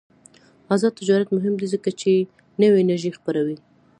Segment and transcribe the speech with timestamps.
[0.73, 2.11] آزاد تجارت مهم دی ځکه چې
[2.61, 3.57] نوې انرژي خپروي.